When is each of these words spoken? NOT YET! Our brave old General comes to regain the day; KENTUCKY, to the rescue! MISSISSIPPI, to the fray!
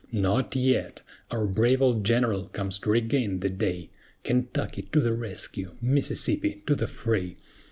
NOT 0.11 0.55
YET! 0.55 1.01
Our 1.29 1.45
brave 1.45 1.79
old 1.79 2.03
General 2.05 2.45
comes 2.47 2.79
to 2.79 2.89
regain 2.89 3.41
the 3.41 3.51
day; 3.51 3.91
KENTUCKY, 4.23 4.89
to 4.93 4.99
the 4.99 5.13
rescue! 5.13 5.73
MISSISSIPPI, 5.79 6.65
to 6.65 6.73
the 6.73 6.87
fray! 6.87 7.37